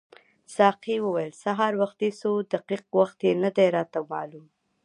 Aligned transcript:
ساقي 0.55 0.97
وویل 1.05 1.31
سهار 1.43 1.73
وختي 1.81 2.09
خو 2.19 2.31
دقیق 2.53 2.85
وخت 2.99 3.17
یې 3.27 3.33
نه 3.43 3.49
دی 3.55 3.67
راته 3.75 3.99
معلوم. 4.11 4.45